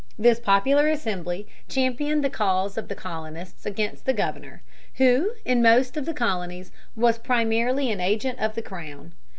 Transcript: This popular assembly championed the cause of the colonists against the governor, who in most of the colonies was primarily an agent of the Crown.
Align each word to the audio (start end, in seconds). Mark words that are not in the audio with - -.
This 0.17 0.39
popular 0.39 0.87
assembly 0.87 1.45
championed 1.69 2.23
the 2.23 2.29
cause 2.31 2.75
of 2.75 2.87
the 2.87 2.95
colonists 2.95 3.67
against 3.67 4.07
the 4.07 4.13
governor, 4.13 4.63
who 4.95 5.33
in 5.45 5.61
most 5.61 5.95
of 5.95 6.07
the 6.07 6.13
colonies 6.15 6.71
was 6.95 7.19
primarily 7.19 7.91
an 7.91 8.01
agent 8.01 8.39
of 8.39 8.55
the 8.55 8.63
Crown. 8.63 9.13